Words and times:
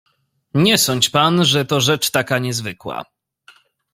"Nie 0.53 0.77
sądź 0.77 1.09
pan, 1.09 1.45
że 1.45 1.65
to 1.65 1.79
rzecz 1.81 2.11
taka 2.11 2.39
niezwykła." 2.39 3.03